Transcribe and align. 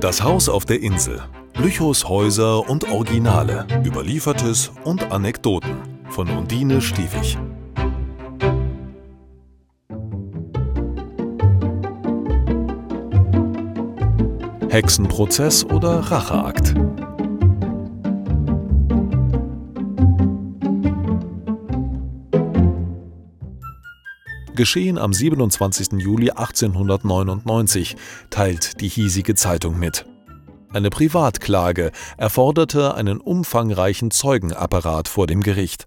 Das 0.00 0.22
Haus 0.22 0.48
auf 0.48 0.64
der 0.64 0.80
Insel. 0.80 1.20
Lüchows 1.56 2.08
Häuser 2.08 2.70
und 2.70 2.88
Originale. 2.88 3.66
Überliefertes 3.84 4.70
und 4.84 5.10
Anekdoten. 5.10 5.74
Von 6.10 6.30
Undine 6.30 6.80
Stiefig. 6.80 7.36
Hexenprozess 14.68 15.64
oder 15.64 15.98
Racheakt. 15.98 16.74
Geschehen 24.58 24.98
am 24.98 25.12
27. 25.12 26.00
Juli 26.00 26.30
1899, 26.30 27.94
teilt 28.28 28.80
die 28.80 28.88
hiesige 28.88 29.36
Zeitung 29.36 29.78
mit. 29.78 30.04
Eine 30.72 30.90
Privatklage 30.90 31.92
erforderte 32.16 32.96
einen 32.96 33.20
umfangreichen 33.20 34.10
Zeugenapparat 34.10 35.06
vor 35.06 35.28
dem 35.28 35.44
Gericht. 35.44 35.86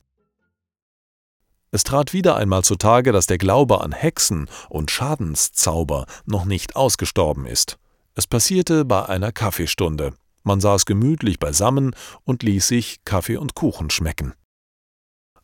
Es 1.71 1.83
trat 1.83 2.13
wieder 2.13 2.37
einmal 2.37 2.63
zutage, 2.63 3.11
dass 3.11 3.27
der 3.27 3.37
Glaube 3.37 3.81
an 3.81 3.91
Hexen 3.91 4.47
und 4.69 4.89
Schadenszauber 4.89 6.05
noch 6.23 6.45
nicht 6.45 6.77
ausgestorben 6.77 7.45
ist. 7.45 7.77
Es 8.15 8.25
passierte 8.25 8.85
bei 8.85 9.05
einer 9.05 9.33
Kaffeestunde. 9.33 10.13
Man 10.43 10.61
saß 10.61 10.85
gemütlich 10.85 11.39
beisammen 11.39 11.93
und 12.23 12.41
ließ 12.41 12.69
sich 12.69 13.03
Kaffee 13.03 13.35
und 13.35 13.53
Kuchen 13.53 13.89
schmecken. 13.89 14.33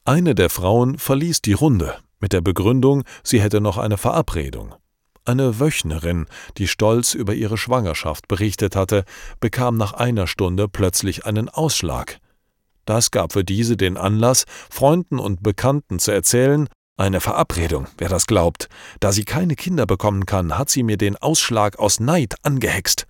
Eine 0.05 0.33
der 0.33 0.49
Frauen 0.49 0.97
verließ 0.97 1.41
die 1.41 1.51
Runde, 1.51 1.97
mit 2.19 2.33
der 2.33 2.41
Begründung, 2.41 3.03
sie 3.23 3.41
hätte 3.41 3.61
noch 3.61 3.77
eine 3.77 3.97
Verabredung. 3.97 4.75
Eine 5.25 5.59
Wöchnerin, 5.59 6.25
die 6.57 6.67
stolz 6.67 7.13
über 7.13 7.33
ihre 7.33 7.57
Schwangerschaft 7.57 8.27
berichtet 8.27 8.75
hatte, 8.75 9.03
bekam 9.39 9.75
nach 9.75 9.93
einer 9.93 10.25
Stunde 10.25 10.69
plötzlich 10.69 11.25
einen 11.25 11.49
Ausschlag. 11.49 12.19
Das 12.85 13.11
gab 13.11 13.33
für 13.33 13.43
diese 13.43 13.75
den 13.75 13.97
Anlass, 13.97 14.45
Freunden 14.69 15.19
und 15.19 15.43
Bekannten 15.43 15.99
zu 15.99 16.11
erzählen, 16.11 16.69
eine 16.95 17.19
Verabredung, 17.19 17.87
wer 17.97 18.09
das 18.09 18.25
glaubt. 18.25 18.69
Da 18.99 19.11
sie 19.11 19.25
keine 19.25 19.55
Kinder 19.55 19.85
bekommen 19.85 20.25
kann, 20.25 20.57
hat 20.57 20.69
sie 20.69 20.81
mir 20.81 20.97
den 20.97 21.15
Ausschlag 21.17 21.77
aus 21.77 21.99
Neid 21.99 22.35
angehext. 22.43 23.05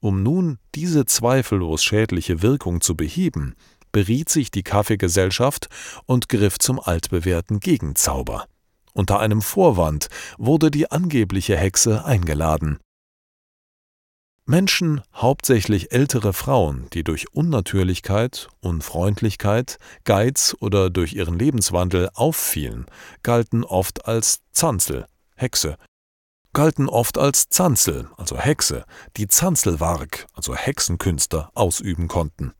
Um 0.00 0.22
nun 0.22 0.58
diese 0.74 1.06
zweifellos 1.06 1.84
schädliche 1.84 2.42
Wirkung 2.42 2.80
zu 2.80 2.96
beheben, 2.96 3.54
beriet 3.96 4.28
sich 4.28 4.50
die 4.50 4.62
Kaffeegesellschaft 4.62 5.70
und 6.04 6.28
griff 6.28 6.58
zum 6.58 6.78
altbewährten 6.78 7.60
Gegenzauber. 7.60 8.46
Unter 8.92 9.20
einem 9.20 9.40
Vorwand 9.40 10.08
wurde 10.36 10.70
die 10.70 10.90
angebliche 10.90 11.56
Hexe 11.56 12.04
eingeladen. 12.04 12.78
Menschen, 14.44 15.00
hauptsächlich 15.14 15.92
ältere 15.92 16.34
Frauen, 16.34 16.88
die 16.92 17.04
durch 17.04 17.32
Unnatürlichkeit, 17.32 18.48
Unfreundlichkeit, 18.60 19.78
Geiz 20.04 20.54
oder 20.60 20.90
durch 20.90 21.14
ihren 21.14 21.38
Lebenswandel 21.38 22.10
auffielen, 22.12 22.84
galten 23.22 23.64
oft 23.64 24.04
als 24.04 24.40
Zanzel, 24.52 25.06
Hexe, 25.36 25.78
galten 26.52 26.90
oft 26.90 27.16
als 27.16 27.48
Zanzel, 27.48 28.10
also 28.18 28.36
Hexe, 28.36 28.84
die 29.16 29.26
Zanzelwark, 29.26 30.26
also 30.34 30.54
Hexenkünste, 30.54 31.48
ausüben 31.54 32.08
konnten. 32.08 32.52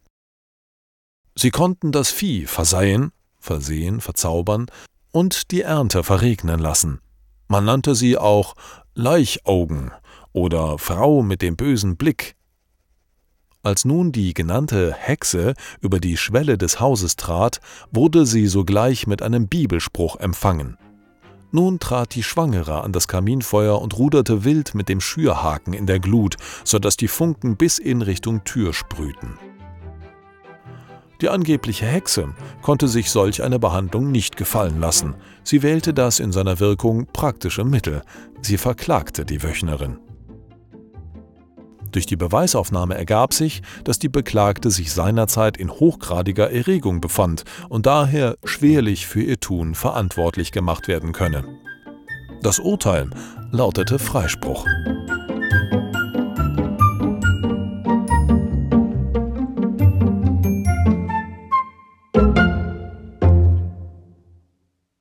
Sie 1.39 1.51
konnten 1.51 1.93
das 1.93 2.11
Vieh 2.11 2.47
verseien, 2.47 3.13
versehen, 3.39 4.01
verzaubern 4.01 4.67
und 5.13 5.51
die 5.51 5.61
Ernte 5.61 6.03
verregnen 6.03 6.59
lassen. 6.59 7.01
Man 7.49 7.65
nannte 7.65 7.95
sie 7.95 8.17
auch 8.17 8.55
Leichaugen 8.95 9.93
oder 10.33 10.79
Frau 10.79 11.23
mit 11.23 11.43
dem 11.43 11.57
bösen 11.57 11.97
Blick. 11.97 12.37
Als 13.63 13.85
nun 13.85 14.13
die 14.13 14.33
genannte 14.33 14.95
Hexe 14.95 15.55
über 15.81 16.01
die 16.01 16.17
Schwelle 16.17 16.57
des 16.57 16.81
Hauses 16.81 17.17
trat, 17.17 17.61
wurde 17.91 18.25
sie 18.25 18.47
sogleich 18.47 19.07
mit 19.07 19.23
einem 19.23 19.49
Bibelspruch 19.49 20.17
empfangen. 20.17 20.79
Nun 21.53 21.79
trat 21.79 22.15
die 22.15 22.23
Schwangere 22.23 22.83
an 22.83 22.93
das 22.93 23.09
Kaminfeuer 23.09 23.81
und 23.83 23.99
ruderte 23.99 24.45
wild 24.45 24.75
mit 24.75 24.89
dem 24.89 25.01
Schürhaken 25.01 25.75
in 25.75 25.87
der 25.87 26.01
Glut, 26.01 26.37
so 26.65 26.79
dass 26.79 26.97
die 26.97 27.09
Funken 27.09 27.57
bis 27.57 27.79
in 27.79 28.03
Richtung 28.03 28.45
Tür 28.45 28.73
sprühten. 28.73 29.39
Die 31.21 31.29
angebliche 31.29 31.87
Hexe 31.87 32.35
konnte 32.63 32.89
sich 32.89 33.11
solch 33.11 33.43
eine 33.43 33.59
Behandlung 33.59 34.11
nicht 34.11 34.37
gefallen 34.37 34.81
lassen. 34.81 35.15
Sie 35.45 35.63
wählte 35.63 35.95
das 35.95 36.21
in 36.21 36.33
seiner 36.33 36.61
Wirkung 36.61 37.07
praktische 37.13 37.65
Mittel. 37.65 38.03
Sie 38.43 38.59
verklagte 38.59 39.25
die 39.25 39.43
Wöchnerin. 39.43 39.99
Durch 41.93 42.05
die 42.05 42.17
Beweisaufnahme 42.17 42.95
ergab 42.95 43.33
sich, 43.33 43.63
dass 43.85 43.99
die 43.99 44.11
Beklagte 44.11 44.71
sich 44.71 44.93
seinerzeit 44.93 45.57
in 45.57 45.71
hochgradiger 45.71 46.51
Erregung 46.51 47.01
befand 47.01 47.45
und 47.71 47.87
daher 47.87 48.37
schwerlich 48.45 49.07
für 49.07 49.23
ihr 49.23 49.41
Tun 49.41 49.75
verantwortlich 49.75 50.53
gemacht 50.53 50.89
werden 50.89 51.13
könne. 51.13 51.45
Das 52.43 52.59
Urteil 52.59 53.09
lautete 53.51 53.99
Freispruch. 53.99 54.67